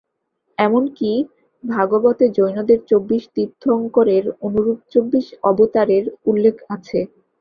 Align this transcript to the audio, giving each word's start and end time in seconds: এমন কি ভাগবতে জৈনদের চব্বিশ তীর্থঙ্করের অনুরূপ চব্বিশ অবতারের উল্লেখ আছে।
এমন 0.57 0.83
কি 0.97 1.11
ভাগবতে 1.63 2.25
জৈনদের 2.37 2.79
চব্বিশ 2.89 3.23
তীর্থঙ্করের 3.35 4.25
অনুরূপ 4.45 4.79
চব্বিশ 4.93 5.27
অবতারের 5.43 6.03
উল্লেখ 6.29 6.55
আছে। 6.75 6.99